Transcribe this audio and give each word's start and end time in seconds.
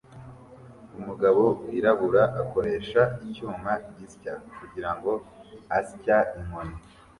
Umugabo 0.99 1.43
wirabura 1.69 2.23
akoresha 2.41 3.01
icyuma 3.25 3.71
gisya 3.97 4.33
kugirango 4.57 5.11
asya 5.77 6.17
inkoni 6.39 6.75